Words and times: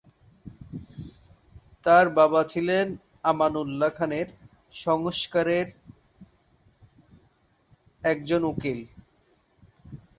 তার 1.85 2.05
বাবা 2.17 2.41
ছিলেন 2.43 2.85
আমানউল্লাহ 3.23 3.91
খানের 3.97 4.27
সংস্কারের 4.77 5.67
একজন 8.03 8.41
উকিল। 8.51 8.79